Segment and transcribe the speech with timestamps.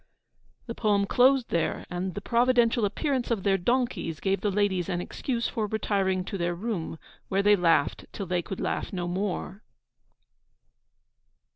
[0.65, 4.99] The poem closed there, and the providential appearance of their donkeys gave the ladies an
[4.99, 9.61] excuse for retiring to their room, where they laughed till they could laugh no more.